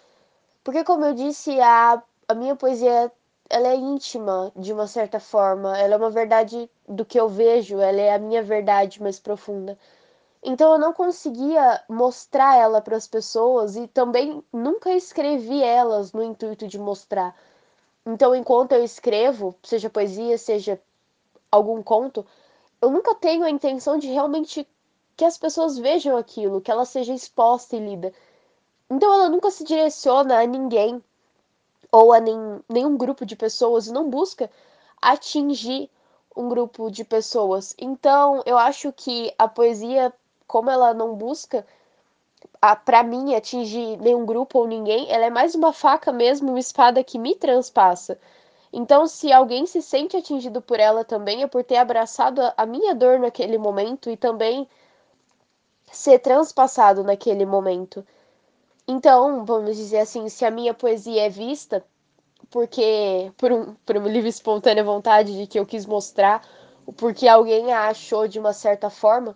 Porque, 0.63 0.83
como 0.83 1.05
eu 1.05 1.13
disse, 1.13 1.59
a, 1.59 2.01
a 2.27 2.33
minha 2.33 2.55
poesia 2.55 3.11
ela 3.49 3.67
é 3.67 3.75
íntima, 3.75 4.51
de 4.55 4.73
uma 4.73 4.87
certa 4.87 5.19
forma. 5.19 5.77
Ela 5.77 5.95
é 5.95 5.97
uma 5.97 6.09
verdade 6.09 6.69
do 6.87 7.05
que 7.05 7.19
eu 7.19 7.29
vejo, 7.29 7.79
ela 7.79 8.01
é 8.01 8.13
a 8.13 8.19
minha 8.19 8.41
verdade 8.41 9.01
mais 9.01 9.19
profunda. 9.19 9.77
Então 10.47 10.73
eu 10.73 10.77
não 10.77 10.93
conseguia 10.93 11.83
mostrar 11.89 12.55
ela 12.55 12.79
para 12.79 12.95
as 12.95 13.07
pessoas 13.07 13.75
e 13.75 13.87
também 13.87 14.43
nunca 14.53 14.93
escrevi 14.93 15.63
elas 15.63 16.13
no 16.13 16.23
intuito 16.23 16.67
de 16.67 16.77
mostrar. 16.77 17.35
Então, 18.05 18.35
enquanto 18.35 18.73
eu 18.73 18.83
escrevo, 18.83 19.55
seja 19.63 19.89
poesia, 19.89 20.37
seja 20.37 20.79
algum 21.51 21.81
conto, 21.81 22.23
eu 22.79 22.91
nunca 22.91 23.15
tenho 23.15 23.43
a 23.43 23.49
intenção 23.49 23.97
de 23.97 24.07
realmente 24.07 24.67
que 25.17 25.25
as 25.25 25.35
pessoas 25.35 25.79
vejam 25.79 26.15
aquilo, 26.15 26.61
que 26.61 26.69
ela 26.69 26.85
seja 26.85 27.11
exposta 27.11 27.75
e 27.75 27.79
lida. 27.79 28.13
Então, 28.87 29.11
ela 29.11 29.29
nunca 29.29 29.49
se 29.49 29.63
direciona 29.63 30.39
a 30.39 30.45
ninguém 30.45 31.03
ou 31.91 32.13
a 32.13 32.19
nem, 32.19 32.37
nenhum 32.69 32.95
grupo 32.95 33.25
de 33.25 33.35
pessoas, 33.35 33.87
não 33.87 34.11
busca 34.11 34.51
atingir 35.01 35.89
um 36.37 36.47
grupo 36.47 36.91
de 36.91 37.03
pessoas. 37.03 37.73
Então, 37.79 38.43
eu 38.45 38.59
acho 38.59 38.93
que 38.93 39.33
a 39.39 39.47
poesia 39.47 40.13
como 40.47 40.69
ela 40.69 40.93
não 40.93 41.15
busca 41.15 41.65
para 42.85 43.03
mim 43.03 43.35
atingir 43.35 43.97
nenhum 43.97 44.25
grupo 44.25 44.59
ou 44.59 44.67
ninguém, 44.67 45.11
ela 45.11 45.25
é 45.25 45.29
mais 45.29 45.55
uma 45.55 45.73
faca 45.73 46.11
mesmo, 46.11 46.49
uma 46.49 46.59
espada 46.59 47.03
que 47.03 47.17
me 47.17 47.35
transpassa. 47.35 48.19
Então, 48.71 49.07
se 49.07 49.31
alguém 49.31 49.65
se 49.65 49.81
sente 49.81 50.17
atingido 50.17 50.61
por 50.61 50.79
ela 50.79 51.03
também, 51.05 51.43
é 51.43 51.47
por 51.47 51.63
ter 51.63 51.77
abraçado 51.77 52.41
a, 52.57 52.65
minha 52.65 52.93
dor 52.93 53.19
naquele 53.19 53.57
momento 53.57 54.09
e 54.09 54.17
também 54.17 54.67
ser 55.91 56.19
transpassado 56.19 57.03
naquele 57.03 57.45
momento. 57.45 58.05
Então, 58.87 59.45
vamos 59.45 59.77
dizer 59.77 59.99
assim, 59.99 60.27
se 60.29 60.43
a 60.43 60.51
minha 60.51 60.73
poesia 60.73 61.25
é 61.25 61.29
vista 61.29 61.83
porque 62.49 63.31
por 63.37 63.51
um, 63.51 63.73
por 63.85 63.97
uma 63.97 64.09
livre 64.09 64.29
espontânea 64.29 64.83
vontade 64.83 65.35
de 65.35 65.47
que 65.47 65.59
eu 65.59 65.65
quis 65.65 65.85
mostrar, 65.85 66.41
porque 66.97 67.27
alguém 67.27 67.73
a 67.73 67.87
achou 67.87 68.27
de 68.27 68.39
uma 68.39 68.53
certa 68.53 68.89
forma, 68.89 69.35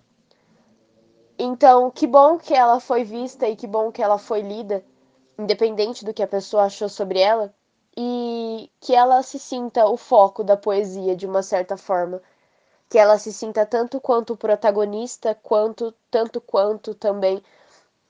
então, 1.40 1.90
que 1.90 2.06
bom 2.06 2.38
que 2.38 2.54
ela 2.54 2.82
foi 2.82 3.06
vista 3.06 3.48
e 3.48 3.56
que 3.56 3.66
bom 3.66 3.94
que 3.94 4.02
ela 4.02 4.18
foi 4.18 4.42
lida, 4.42 4.84
independente 5.38 6.04
do 6.04 6.14
que 6.14 6.22
a 6.22 6.28
pessoa 6.28 6.64
achou 6.64 6.90
sobre 6.90 7.20
ela, 7.20 7.54
e 7.98 8.70
que 8.82 8.94
ela 8.94 9.24
se 9.24 9.40
sinta 9.40 9.86
o 9.86 9.96
foco 9.96 10.44
da 10.44 10.58
poesia 10.58 11.16
de 11.16 11.26
uma 11.26 11.42
certa 11.42 11.78
forma, 11.78 12.22
que 12.90 12.98
ela 12.98 13.18
se 13.18 13.32
sinta 13.32 13.66
tanto 13.66 14.02
quanto 14.02 14.34
o 14.34 14.38
protagonista, 14.38 15.34
quanto 15.34 15.94
tanto 16.12 16.42
quanto 16.42 16.94
também 16.94 17.42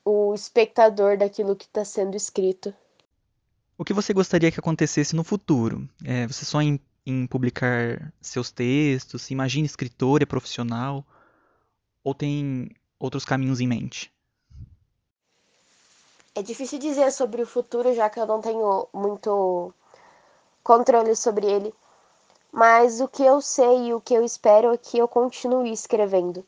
o 0.03 0.33
espectador 0.33 1.15
daquilo 1.15 1.55
que 1.55 1.65
está 1.65 1.85
sendo 1.85 2.17
escrito. 2.17 2.73
O 3.77 3.85
que 3.85 3.93
você 3.93 4.11
gostaria 4.11 4.51
que 4.51 4.59
acontecesse 4.59 5.15
no 5.15 5.23
futuro? 5.23 5.87
É, 6.03 6.25
você 6.25 6.45
só 6.45 6.61
em, 6.61 6.79
em 7.05 7.27
publicar 7.27 8.11
seus 8.19 8.49
textos? 8.49 9.21
Se 9.21 9.33
imagina 9.33 9.67
escritor, 9.67 10.23
é 10.23 10.25
profissional? 10.25 11.05
Ou 12.03 12.15
tem 12.15 12.69
outros 12.99 13.25
caminhos 13.25 13.59
em 13.59 13.67
mente? 13.67 14.13
É 16.35 16.41
difícil 16.41 16.79
dizer 16.79 17.11
sobre 17.11 17.41
o 17.41 17.47
futuro, 17.47 17.93
já 17.93 18.09
que 18.09 18.19
eu 18.19 18.25
não 18.25 18.41
tenho 18.41 18.87
muito 18.93 19.73
controle 20.63 21.15
sobre 21.15 21.47
ele. 21.47 21.73
Mas 22.51 22.99
o 22.99 23.07
que 23.07 23.23
eu 23.23 23.41
sei 23.41 23.87
e 23.87 23.93
o 23.93 24.01
que 24.01 24.13
eu 24.13 24.23
espero 24.23 24.73
é 24.73 24.77
que 24.77 24.97
eu 24.97 25.07
continue 25.07 25.71
escrevendo. 25.71 26.45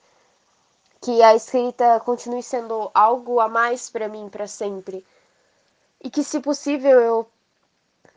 Que 1.00 1.22
a 1.22 1.36
escrita 1.36 2.00
continue 2.00 2.44
sendo 2.44 2.92
algo 2.94 3.40
a 3.40 3.48
mais 3.48 3.90
para 3.90 4.08
mim 4.08 4.30
para 4.30 4.48
sempre. 4.48 5.06
E 6.04 6.10
que, 6.10 6.24
se 6.24 6.40
possível, 6.40 7.00
eu 7.00 7.30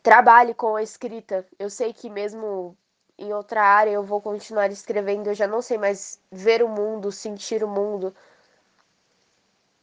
trabalhe 0.01 0.53
com 0.53 0.75
a 0.75 0.83
escrita. 0.83 1.45
Eu 1.59 1.69
sei 1.69 1.93
que, 1.93 2.09
mesmo 2.09 2.75
em 3.17 3.33
outra 3.33 3.61
área 3.63 3.91
eu 3.91 4.03
vou 4.03 4.21
continuar 4.21 4.71
escrevendo, 4.71 5.27
eu 5.27 5.33
já 5.33 5.47
não 5.47 5.61
sei 5.61 5.77
mais 5.77 6.19
ver 6.31 6.61
o 6.63 6.67
mundo, 6.67 7.11
sentir 7.11 7.63
o 7.63 7.67
mundo 7.67 8.13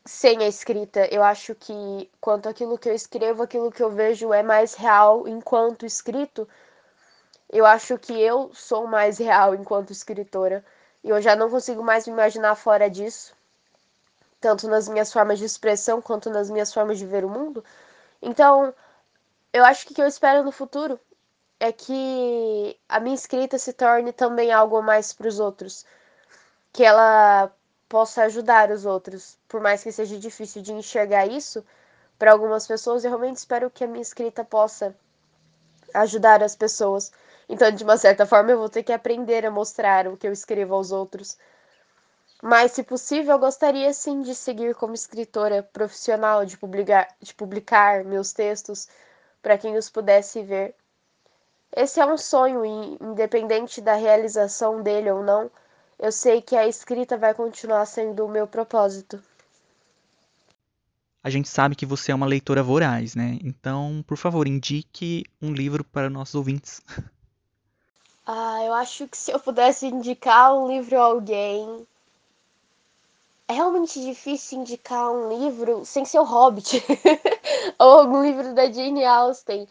sem 0.04 0.42
a 0.42 0.48
escrita. 0.48 1.06
Eu 1.12 1.22
acho 1.22 1.54
que 1.54 2.10
quanto 2.20 2.48
aquilo 2.48 2.78
que 2.78 2.88
eu 2.88 2.94
escrevo, 2.94 3.42
aquilo 3.42 3.70
que 3.70 3.82
eu 3.82 3.90
vejo 3.90 4.32
é 4.32 4.42
mais 4.42 4.74
real 4.74 5.26
enquanto 5.28 5.86
escrito. 5.86 6.48
Eu 7.48 7.66
acho 7.66 7.98
que 7.98 8.12
eu 8.20 8.50
sou 8.54 8.86
mais 8.86 9.18
real 9.18 9.54
enquanto 9.54 9.92
escritora. 9.92 10.64
E 11.04 11.08
eu 11.08 11.20
já 11.20 11.36
não 11.36 11.50
consigo 11.50 11.82
mais 11.82 12.06
me 12.06 12.12
imaginar 12.12 12.54
fora 12.54 12.88
disso, 12.88 13.34
tanto 14.40 14.68
nas 14.68 14.88
minhas 14.88 15.12
formas 15.12 15.38
de 15.38 15.44
expressão 15.44 16.00
quanto 16.00 16.30
nas 16.30 16.48
minhas 16.50 16.72
formas 16.72 16.98
de 16.98 17.06
ver 17.06 17.24
o 17.24 17.28
mundo. 17.28 17.64
Então, 18.20 18.72
eu 19.52 19.64
acho 19.64 19.86
que 19.86 19.92
o 19.92 19.94
que 19.96 20.02
eu 20.02 20.06
espero 20.06 20.44
no 20.44 20.52
futuro 20.52 20.98
é 21.62 21.71
que 21.71 22.76
a 22.88 22.99
minha 22.99 23.14
escrita 23.14 23.57
se 23.57 23.73
torne 23.73 24.12
também 24.12 24.50
algo 24.50 24.83
mais 24.83 25.12
para 25.12 25.28
os 25.28 25.38
outros, 25.38 25.87
que 26.73 26.83
ela 26.83 27.52
possa 27.88 28.25
ajudar 28.25 28.73
os 28.73 28.85
outros, 28.85 29.38
por 29.49 29.61
mais 29.61 29.81
que 29.81 29.92
seja 29.92 30.19
difícil 30.19 30.61
de 30.61 30.73
enxergar 30.73 31.25
isso 31.26 31.64
para 32.19 32.33
algumas 32.33 32.66
pessoas, 32.66 33.04
eu 33.04 33.11
realmente 33.11 33.37
espero 33.37 33.71
que 33.71 33.85
a 33.85 33.87
minha 33.87 34.02
escrita 34.02 34.45
possa 34.45 34.92
ajudar 35.95 36.42
as 36.42 36.57
pessoas. 36.57 37.12
Então, 37.49 37.71
de 37.71 37.85
uma 37.85 37.97
certa 37.97 38.26
forma, 38.26 38.50
eu 38.50 38.59
vou 38.59 38.69
ter 38.69 38.83
que 38.83 38.92
aprender 38.92 39.47
a 39.47 39.50
mostrar 39.50 40.09
o 40.09 40.16
que 40.16 40.26
eu 40.26 40.33
escrevo 40.33 40.75
aos 40.75 40.90
outros. 40.90 41.38
Mas, 42.42 42.73
se 42.73 42.83
possível, 42.83 43.35
eu 43.35 43.38
gostaria 43.38 43.92
sim 43.92 44.23
de 44.23 44.35
seguir 44.35 44.75
como 44.75 44.95
escritora 44.95 45.62
profissional, 45.62 46.45
de 46.45 46.59
publicar, 46.59 47.07
de 47.21 47.33
publicar 47.33 48.04
meus 48.04 48.33
textos 48.33 48.88
para 49.40 49.57
quem 49.57 49.76
os 49.76 49.88
pudesse 49.88 50.42
ver 50.42 50.75
esse 51.75 52.00
é 52.00 52.07
um 52.07 52.19
sonho 52.19 52.64
e, 52.64 52.99
independente 53.00 53.81
da 53.81 53.95
realização 53.95 54.83
dele 54.83 55.11
ou 55.11 55.23
não, 55.23 55.50
eu 55.99 56.12
sei 56.12 56.43
que 56.43 56.57
a 56.57 56.67
escrita 56.67 57.17
vai 57.17 57.33
continuar 57.33 57.87
sendo 57.87 58.26
o 58.26 58.29
meu 58.29 58.47
propósito. 58.47 59.23
A 61.25 61.31
gente 61.31 61.49
sabe 61.49 61.76
que 61.76 61.87
você 61.87 62.11
é 62.11 62.14
uma 62.14 62.26
leitora 62.26 62.62
voraz, 62.62 63.14
né? 63.14 63.38
Então, 63.43 64.05
por 64.07 64.17
favor, 64.17 64.49
indique 64.49 65.25
um 65.41 65.52
livro 65.52 65.85
para 65.85 66.11
nossos 66.11 66.35
ouvintes. 66.35 66.81
Ah, 68.25 68.62
eu 68.64 68.73
acho 68.75 69.09
que 69.09 69.17
se 69.17 69.33
eu 69.33 69.41
pudesse 69.41 69.85
indicar 69.87 70.55
um 70.55 70.69
livro 70.69 70.97
a 70.97 71.02
alguém. 71.07 71.85
É 73.49 73.52
realmente 73.52 74.00
difícil 74.00 74.61
indicar 74.61 75.11
um 75.11 75.29
livro 75.29 75.85
sem 75.85 76.05
ser 76.05 76.21
o 76.21 76.23
Hobbit. 76.23 76.85
ou 77.81 77.99
algum 77.99 78.23
livro 78.23 78.55
da 78.55 78.71
Jane 78.71 79.05
Austen 79.05 79.67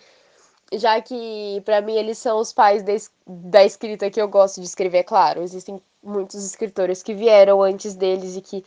já 0.74 1.02
que 1.02 1.62
para 1.66 1.82
mim 1.82 1.94
eles 1.94 2.18
são 2.18 2.40
os 2.40 2.54
pais 2.54 2.84
da, 2.84 2.94
da 3.28 3.64
escrita 3.64 4.10
que 4.10 4.22
eu 4.22 4.28
gosto 4.28 4.62
de 4.62 4.68
escrever, 4.68 5.00
é 5.00 5.04
claro. 5.04 5.42
Existem 5.42 5.82
muitos 6.02 6.44
escritores 6.46 7.04
que 7.04 7.14
vieram 7.14 7.62
antes 7.62 7.96
deles 7.96 8.36
e 8.36 8.42
que 8.42 8.66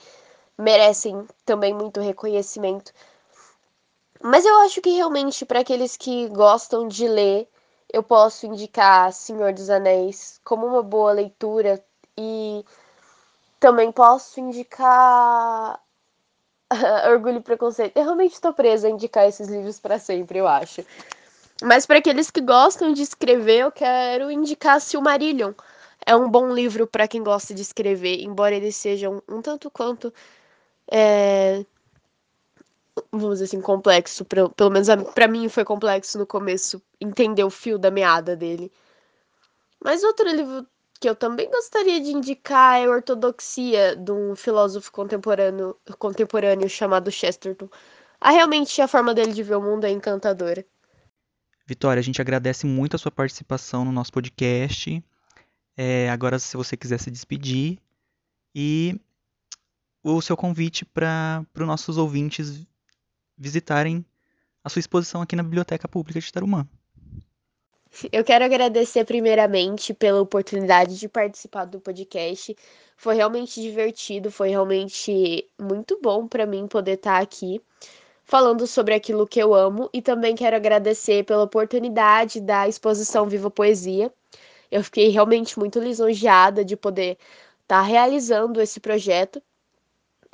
merecem 0.57 1.27
também 1.45 1.75
muito 1.75 2.01
reconhecimento. 2.01 2.93
Mas 4.23 4.45
eu 4.45 4.57
acho 4.61 4.81
que 4.81 4.91
realmente 4.91 5.45
para 5.45 5.61
aqueles 5.61 5.97
que 5.97 6.29
gostam 6.29 6.89
de 6.89 7.07
ler, 7.09 7.49
eu 7.93 8.03
posso 8.03 8.47
indicar 8.47 9.13
Senhor 9.13 9.53
dos 9.53 9.71
Anéis 9.71 10.41
como 10.45 10.67
uma 10.67 10.83
boa 10.83 11.13
leitura 11.13 11.85
e 12.17 12.65
também 13.59 13.91
posso 13.91 14.41
indicar 14.41 15.81
Orgulho 17.11 17.39
e 17.39 17.43
Preconceito. 17.43 17.97
Eu 17.97 18.05
realmente 18.05 18.35
estou 18.35 18.53
presa 18.53 18.89
a 18.89 18.91
indicar 18.91 19.27
esses 19.27 19.49
livros 19.49 19.79
para 19.79 19.99
sempre, 19.99 20.39
eu 20.39 20.49
acho. 20.49 20.85
Mas 21.63 21.87
para 21.87 21.99
aqueles 21.99 22.31
que 22.31 22.41
gostam 22.41 22.93
de 22.93 23.03
escrever, 23.03 23.61
eu 23.61 23.73
quero 23.73 24.31
indicar 24.31 24.81
Silmarillion. 24.81 25.53
é 26.07 26.15
um 26.17 26.29
bom 26.31 26.53
livro 26.53 26.87
para 26.87 27.09
quem 27.09 27.23
gosta 27.23 27.55
de 27.55 27.63
escrever, 27.63 28.21
embora 28.23 28.55
ele 28.55 28.73
seja 28.73 29.09
um, 29.11 29.21
um 29.29 29.41
tanto 29.43 29.71
quanto. 29.71 30.13
É, 30.93 31.65
vamos 33.13 33.35
dizer 33.39 33.45
assim, 33.45 33.61
complexo. 33.61 34.25
Pra, 34.25 34.49
pelo 34.49 34.71
menos 34.71 34.89
para 35.15 35.29
mim 35.29 35.49
foi 35.49 35.65
complexo 35.65 36.19
no 36.19 36.27
começo 36.27 36.83
entender 37.01 37.45
o 37.45 37.51
fio 37.51 37.79
da 37.79 37.91
meada 37.91 38.37
dele. 38.37 38.71
Mas 39.83 40.03
outro 40.03 40.29
livro 40.29 40.67
que 41.01 41.09
eu 41.09 41.15
também 41.15 41.51
gostaria 41.51 42.01
de 42.01 42.11
indicar 42.13 42.81
é 42.81 42.89
Ortodoxia, 42.89 43.95
de 43.97 44.11
um 44.11 44.35
filósofo 44.35 44.91
contemporâneo, 44.91 45.77
contemporâneo 45.99 46.69
chamado 46.69 47.11
Chesterton. 47.11 47.69
Ah, 48.21 48.31
realmente 48.31 48.81
a 48.81 48.89
forma 48.89 49.15
dele 49.15 49.33
de 49.33 49.43
ver 49.43 49.57
o 49.57 49.63
mundo 49.63 49.85
é 49.85 49.91
encantadora. 49.91 50.65
Vitória, 51.67 52.01
a 52.01 52.05
gente 52.05 52.21
agradece 52.21 52.67
muito 52.67 52.95
a 52.95 52.99
sua 52.99 53.11
participação 53.11 53.85
no 53.85 53.93
nosso 53.93 54.13
podcast. 54.13 55.03
É, 55.77 56.11
agora, 56.11 56.39
se 56.39 56.57
você 56.57 56.77
quiser 56.77 57.01
se 57.01 57.11
despedir 57.11 57.79
e 58.55 59.01
o 60.03 60.21
seu 60.21 60.37
convite 60.37 60.85
para 60.85 61.45
os 61.55 61.67
nossos 61.67 61.97
ouvintes 61.97 62.67
visitarem 63.37 64.05
a 64.63 64.69
sua 64.69 64.81
exposição 64.81 65.23
aqui 65.23 65.35
na 65.35 65.43
Biblioteca 65.43 65.89
Pública 65.89 66.21
de 66.21 66.33
Tarumã. 66.33 66.69
Eu 68.11 68.25
quero 68.25 68.45
agradecer 68.45 69.05
primeiramente 69.05 69.95
pela 69.95 70.21
oportunidade 70.21 70.99
de 70.99 71.09
participar 71.09 71.65
do 71.65 71.81
podcast. 71.81 72.57
Foi 72.97 73.15
realmente 73.15 73.61
divertido, 73.63 74.31
foi 74.31 74.51
realmente 74.51 75.49
muito 75.61 75.99
bom 76.03 76.27
para 76.27 76.45
mim 76.45 76.67
poder 76.67 76.95
estar 76.95 77.23
aqui 77.23 77.63
falando 78.25 78.67
sobre 78.67 78.95
aquilo 78.95 79.27
que 79.27 79.39
eu 79.39 79.55
amo 79.55 79.89
e 79.93 80.01
também 80.03 80.35
quero 80.35 80.57
agradecer 80.57 81.25
pela 81.25 81.45
oportunidade 81.45 82.41
da 82.41 82.67
exposição 82.67 83.29
Viva 83.29 83.51
Poesia. 83.51 84.13
Eu 84.71 84.83
fiquei 84.83 85.09
realmente 85.11 85.59
muito 85.59 85.79
lisonjeada 85.79 86.65
de 86.65 86.77
poder 86.77 87.19
estar 87.63 87.81
tá 87.81 87.83
realizando 87.83 88.61
esse 88.61 88.81
projeto 88.81 89.43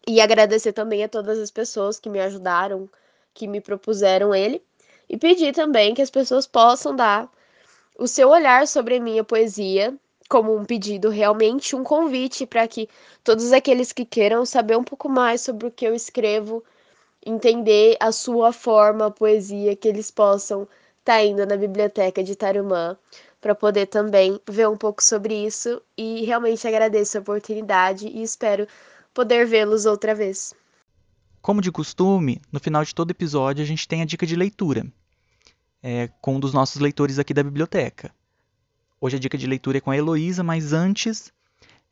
e 0.06 0.20
agradecer 0.20 0.72
também 0.72 1.04
a 1.04 1.08
todas 1.08 1.38
as 1.38 1.50
pessoas 1.50 2.00
que 2.00 2.08
me 2.08 2.20
ajudaram, 2.20 2.88
que 3.34 3.46
me 3.46 3.60
propuseram 3.60 4.34
ele 4.34 4.62
e 5.08 5.16
pedir 5.16 5.52
também 5.52 5.92
que 5.92 6.02
as 6.02 6.10
pessoas 6.10 6.46
possam 6.46 6.94
dar 6.94 7.28
o 7.98 8.06
seu 8.06 8.30
olhar 8.30 8.66
sobre 8.66 8.96
a 8.96 9.00
minha 9.00 9.24
poesia 9.24 9.94
como 10.28 10.56
um 10.56 10.64
pedido, 10.64 11.10
realmente 11.10 11.74
um 11.74 11.82
convite 11.82 12.46
para 12.46 12.66
que 12.68 12.88
todos 13.24 13.52
aqueles 13.52 13.92
que 13.92 14.04
queiram 14.04 14.46
saber 14.46 14.76
um 14.76 14.84
pouco 14.84 15.08
mais 15.08 15.40
sobre 15.40 15.66
o 15.66 15.70
que 15.72 15.84
eu 15.84 15.92
escrevo, 15.92 16.62
entender 17.24 17.96
a 18.00 18.12
sua 18.12 18.52
forma, 18.52 19.06
a 19.06 19.10
poesia, 19.10 19.76
que 19.76 19.88
eles 19.88 20.10
possam 20.10 20.62
estar 20.62 21.14
tá 21.14 21.22
indo 21.22 21.44
na 21.46 21.56
biblioteca 21.56 22.22
de 22.22 22.34
Tarumã 22.34 22.96
para 23.40 23.54
poder 23.54 23.86
também 23.86 24.38
ver 24.48 24.68
um 24.68 24.76
pouco 24.76 25.02
sobre 25.02 25.34
isso 25.34 25.80
e 25.96 26.24
realmente 26.24 26.66
agradeço 26.66 27.16
a 27.16 27.20
oportunidade 27.20 28.06
e 28.06 28.22
espero 28.22 28.66
poder 29.14 29.46
vê-los 29.46 29.86
outra 29.86 30.14
vez. 30.14 30.54
Como 31.40 31.62
de 31.62 31.72
costume, 31.72 32.40
no 32.52 32.60
final 32.60 32.84
de 32.84 32.94
todo 32.94 33.10
episódio 33.10 33.62
a 33.62 33.66
gente 33.66 33.88
tem 33.88 34.02
a 34.02 34.04
dica 34.04 34.26
de 34.26 34.36
leitura 34.36 34.86
é, 35.82 36.08
com 36.20 36.36
um 36.36 36.40
dos 36.40 36.52
nossos 36.52 36.80
leitores 36.80 37.18
aqui 37.18 37.32
da 37.32 37.42
biblioteca. 37.42 38.12
Hoje 39.00 39.16
a 39.16 39.20
dica 39.20 39.38
de 39.38 39.46
leitura 39.46 39.78
é 39.78 39.80
com 39.80 39.90
a 39.90 39.96
Heloísa, 39.96 40.42
mas 40.42 40.74
antes 40.74 41.32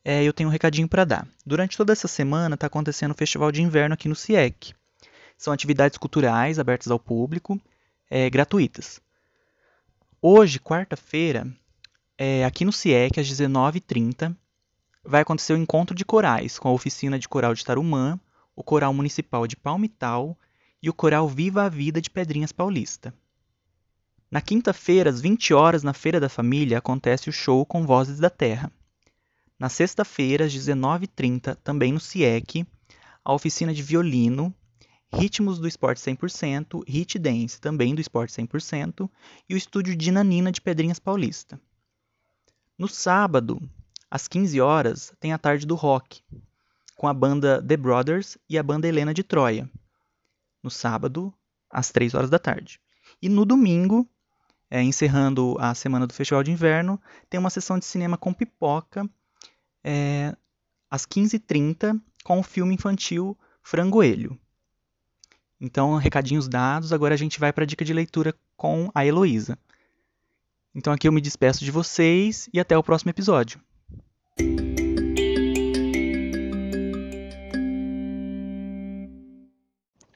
é, 0.04 0.22
eu 0.22 0.32
tenho 0.32 0.50
um 0.50 0.52
recadinho 0.52 0.86
para 0.86 1.04
dar. 1.04 1.26
Durante 1.44 1.76
toda 1.76 1.92
essa 1.92 2.06
semana 2.06 2.54
está 2.54 2.66
acontecendo 2.66 3.12
o 3.12 3.14
Festival 3.14 3.50
de 3.50 3.62
Inverno 3.62 3.94
aqui 3.94 4.08
no 4.08 4.14
CIEC. 4.14 4.74
São 5.38 5.52
atividades 5.52 5.96
culturais 5.96 6.58
abertas 6.58 6.90
ao 6.90 6.98
público, 6.98 7.58
é, 8.10 8.28
gratuitas. 8.28 9.00
Hoje, 10.20 10.58
quarta-feira, 10.58 11.46
é, 12.18 12.44
aqui 12.44 12.64
no 12.64 12.72
CIEC, 12.72 13.20
às 13.20 13.28
19h30, 13.28 14.36
vai 15.04 15.22
acontecer 15.22 15.52
o 15.52 15.56
encontro 15.56 15.94
de 15.94 16.04
corais 16.04 16.58
com 16.58 16.68
a 16.68 16.72
oficina 16.72 17.18
de 17.18 17.28
coral 17.28 17.54
de 17.54 17.64
Tarumã, 17.64 18.18
o 18.56 18.64
coral 18.64 18.92
municipal 18.92 19.46
de 19.46 19.56
Palmital 19.56 20.36
e 20.82 20.90
o 20.90 20.92
coral 20.92 21.28
Viva 21.28 21.62
a 21.62 21.68
Vida 21.68 22.00
de 22.00 22.10
Pedrinhas 22.10 22.50
Paulista. 22.50 23.14
Na 24.28 24.40
quinta-feira, 24.40 25.08
às 25.08 25.20
20 25.20 25.54
horas, 25.54 25.84
na 25.84 25.94
Feira 25.94 26.18
da 26.18 26.28
Família, 26.28 26.78
acontece 26.78 27.30
o 27.30 27.32
show 27.32 27.64
com 27.64 27.86
Vozes 27.86 28.18
da 28.18 28.28
Terra. 28.28 28.72
Na 29.56 29.68
sexta-feira, 29.68 30.46
às 30.46 30.52
19h30, 30.52 31.56
também 31.62 31.92
no 31.92 32.00
CIEC, 32.00 32.66
a 33.24 33.32
oficina 33.32 33.72
de 33.72 33.82
violino, 33.82 34.52
Ritmos 35.12 35.58
do 35.58 35.66
Esporte 35.66 36.00
100%, 36.00 36.84
Hit 36.86 37.18
Dance, 37.18 37.60
também 37.60 37.94
do 37.94 38.00
Esporte 38.00 38.32
100%, 38.32 39.08
e 39.48 39.54
o 39.54 39.56
estúdio 39.56 39.96
Dinanina 39.96 40.52
de 40.52 40.60
Pedrinhas 40.60 40.98
Paulista. 40.98 41.60
No 42.76 42.86
sábado, 42.86 43.60
às 44.10 44.28
15 44.28 44.60
horas, 44.60 45.12
tem 45.18 45.32
a 45.32 45.38
tarde 45.38 45.66
do 45.66 45.74
rock, 45.74 46.22
com 46.96 47.08
a 47.08 47.14
banda 47.14 47.62
The 47.62 47.76
Brothers 47.76 48.36
e 48.48 48.58
a 48.58 48.62
banda 48.62 48.86
Helena 48.86 49.14
de 49.14 49.22
Troia. 49.22 49.68
No 50.62 50.70
sábado, 50.70 51.32
às 51.70 51.90
3 51.90 52.14
horas 52.14 52.30
da 52.30 52.38
tarde. 52.38 52.80
E 53.20 53.28
no 53.28 53.44
domingo, 53.44 54.08
é, 54.70 54.82
encerrando 54.82 55.56
a 55.58 55.74
semana 55.74 56.06
do 56.06 56.12
Festival 56.12 56.42
de 56.42 56.50
Inverno, 56.50 57.00
tem 57.30 57.40
uma 57.40 57.50
sessão 57.50 57.78
de 57.78 57.84
cinema 57.84 58.18
com 58.18 58.32
pipoca 58.32 59.08
é, 59.82 60.36
às 60.90 61.06
15h30 61.06 62.00
com 62.24 62.38
o 62.38 62.42
filme 62.42 62.74
infantil 62.74 63.36
Frangoelho. 63.62 64.38
Então, 65.60 65.96
recadinhos 65.96 66.48
dados, 66.48 66.92
agora 66.92 67.14
a 67.14 67.18
gente 67.18 67.40
vai 67.40 67.52
para 67.52 67.64
a 67.64 67.66
dica 67.66 67.84
de 67.84 67.92
leitura 67.92 68.32
com 68.56 68.90
a 68.94 69.04
Heloísa. 69.04 69.58
Então 70.72 70.92
aqui 70.92 71.08
eu 71.08 71.12
me 71.12 71.20
despeço 71.20 71.64
de 71.64 71.72
vocês 71.72 72.48
e 72.54 72.60
até 72.60 72.78
o 72.78 72.82
próximo 72.82 73.10
episódio. 73.10 73.60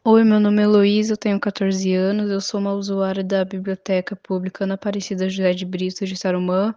Oi, 0.05 0.25
meu 0.25 0.39
nome 0.39 0.61
é 0.61 0.65
Heloísa, 0.65 1.15
eu 1.15 1.17
tenho 1.17 1.41
14 1.41 1.93
anos, 1.93 2.31
eu 2.31 2.41
sou 2.41 2.61
uma 2.61 2.73
usuária 2.73 3.25
da 3.25 3.45
Biblioteca 3.45 4.15
Pública 4.15 4.63
Ana 4.63 4.75
Aparecida 4.75 5.29
José 5.29 5.53
de 5.53 5.65
Brito 5.65 6.05
de 6.05 6.21
Tarumã, 6.21 6.75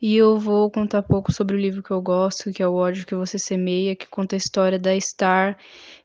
e 0.00 0.16
eu 0.16 0.38
vou 0.38 0.70
contar 0.70 1.02
pouco 1.02 1.32
sobre 1.32 1.56
o 1.56 1.58
livro 1.58 1.82
que 1.82 1.92
eu 1.92 2.02
gosto, 2.02 2.52
que 2.52 2.62
é 2.62 2.66
O 2.66 2.74
ódio 2.74 3.06
que 3.06 3.14
você 3.14 3.38
semeia, 3.38 3.96
que 3.96 4.08
conta 4.08 4.34
a 4.34 4.38
história 4.38 4.78
da 4.78 4.98
Star, 5.00 5.56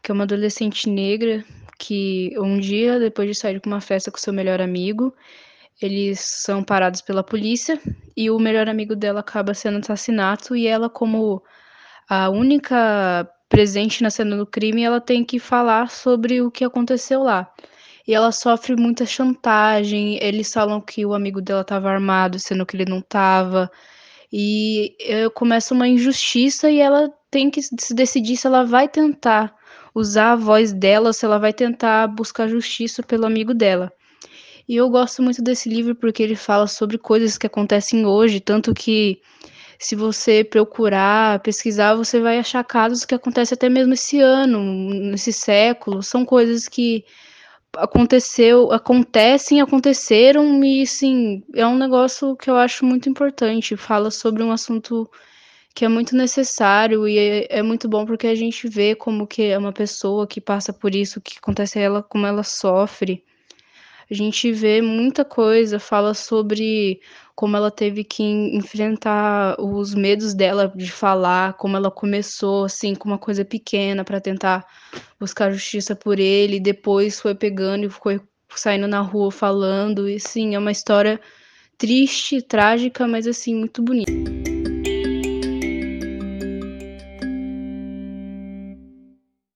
que 0.01 0.11
é 0.11 0.13
uma 0.13 0.23
adolescente 0.23 0.89
negra 0.89 1.43
que 1.77 2.33
um 2.39 2.59
dia, 2.59 2.99
depois 2.99 3.29
de 3.29 3.35
sair 3.35 3.59
com 3.61 3.69
uma 3.69 3.81
festa 3.81 4.11
com 4.11 4.17
seu 4.17 4.33
melhor 4.33 4.61
amigo, 4.61 5.13
eles 5.81 6.19
são 6.19 6.63
parados 6.63 7.01
pela 7.01 7.23
polícia 7.23 7.79
e 8.15 8.29
o 8.31 8.39
melhor 8.39 8.67
amigo 8.67 8.95
dela 8.95 9.19
acaba 9.19 9.53
sendo 9.53 9.77
assassinato 9.77 10.55
e 10.55 10.65
ela 10.67 10.89
como 10.89 11.43
a 12.09 12.29
única 12.29 13.29
presente 13.49 14.03
na 14.03 14.09
cena 14.09 14.37
do 14.37 14.45
crime, 14.45 14.83
ela 14.83 14.99
tem 15.01 15.23
que 15.23 15.39
falar 15.39 15.89
sobre 15.89 16.41
o 16.41 16.51
que 16.51 16.65
aconteceu 16.65 17.23
lá. 17.23 17.51
E 18.07 18.13
ela 18.13 18.31
sofre 18.31 18.75
muita 18.75 19.05
chantagem, 19.05 20.17
eles 20.21 20.51
falam 20.51 20.79
que 20.81 21.05
o 21.05 21.13
amigo 21.13 21.41
dela 21.41 21.61
estava 21.61 21.89
armado, 21.89 22.39
sendo 22.39 22.65
que 22.65 22.75
ele 22.77 22.89
não 22.89 22.99
estava. 22.99 23.69
E 24.31 24.95
eh, 25.01 25.29
começa 25.29 25.73
uma 25.73 25.87
injustiça 25.87 26.69
e 26.71 26.79
ela 26.79 27.11
tem 27.29 27.49
que 27.49 27.61
se 27.61 27.93
decidir 27.93 28.37
se 28.37 28.47
ela 28.47 28.63
vai 28.65 28.87
tentar 28.87 29.56
usar 29.97 30.33
a 30.33 30.35
voz 30.35 30.71
dela, 30.71 31.11
se 31.11 31.25
ela 31.25 31.39
vai 31.39 31.51
tentar 31.51 32.07
buscar 32.07 32.47
justiça 32.47 33.01
pelo 33.01 33.25
amigo 33.25 33.53
dela. 33.53 33.91
E 34.69 34.75
eu 34.75 34.89
gosto 34.89 35.23
muito 35.23 35.41
desse 35.41 35.69
livro 35.69 35.95
porque 35.95 36.21
ele 36.21 36.35
fala 36.35 36.67
sobre 36.67 36.97
coisas 36.97 37.37
que 37.37 37.47
acontecem 37.47 38.05
hoje, 38.05 38.39
tanto 38.39 38.73
que 38.73 39.19
se 39.79 39.95
você 39.95 40.43
procurar, 40.43 41.39
pesquisar, 41.39 41.95
você 41.95 42.19
vai 42.19 42.37
achar 42.37 42.63
casos 42.63 43.05
que 43.05 43.15
acontecem 43.15 43.55
até 43.55 43.69
mesmo 43.69 43.93
esse 43.93 44.19
ano, 44.19 44.59
nesse 45.11 45.33
século. 45.33 46.03
São 46.03 46.25
coisas 46.25 46.67
que 46.67 47.05
aconteceu, 47.75 48.71
acontecem, 48.71 49.61
aconteceram 49.61 50.63
e 50.63 50.85
sim, 50.85 51.43
é 51.55 51.65
um 51.65 51.77
negócio 51.77 52.35
que 52.35 52.49
eu 52.49 52.55
acho 52.55 52.85
muito 52.85 53.09
importante. 53.09 53.77
Fala 53.77 54.11
sobre 54.11 54.43
um 54.43 54.51
assunto 54.51 55.09
que 55.77 55.85
é 55.85 55.87
muito 55.87 56.15
necessário 56.15 57.07
e 57.07 57.19
é, 57.19 57.59
é, 57.59 57.61
muito 57.61 57.87
bom 57.87 58.03
porque 58.03 58.25
a 58.25 58.33
gente 58.33 58.67
vê 58.67 58.95
como 58.95 59.27
que 59.27 59.43
é 59.43 59.55
uma 59.55 59.71
pessoa 59.71 60.25
que 60.25 60.41
passa 60.41 60.73
por 60.73 60.95
isso, 60.95 61.21
que 61.21 61.37
acontece 61.37 61.77
a 61.77 61.81
ela, 61.83 62.01
como 62.01 62.25
ela 62.25 62.41
sofre. 62.41 63.23
A 64.09 64.13
gente 64.15 64.51
vê 64.51 64.81
muita 64.81 65.23
coisa, 65.23 65.77
fala 65.77 66.15
sobre 66.15 66.99
como 67.35 67.55
ela 67.55 67.69
teve 67.69 68.03
que 68.03 68.23
enfrentar 68.23 69.55
os 69.61 69.93
medos 69.93 70.33
dela 70.33 70.73
de 70.75 70.91
falar, 70.91 71.53
como 71.53 71.77
ela 71.77 71.91
começou 71.91 72.65
assim 72.65 72.95
com 72.95 73.07
uma 73.07 73.19
coisa 73.19 73.45
pequena 73.45 74.03
para 74.03 74.19
tentar 74.19 74.65
buscar 75.19 75.51
justiça 75.51 75.95
por 75.95 76.19
ele, 76.19 76.59
depois 76.59 77.21
foi 77.21 77.35
pegando 77.35 77.85
e 77.85 77.89
foi 77.91 78.19
saindo 78.55 78.87
na 78.87 79.01
rua 79.01 79.31
falando, 79.31 80.09
e 80.09 80.19
sim, 80.19 80.55
é 80.55 80.57
uma 80.57 80.71
história 80.71 81.21
triste, 81.77 82.41
trágica, 82.41 83.07
mas 83.07 83.27
assim 83.27 83.53
muito 83.53 83.83
bonita. 83.83 84.36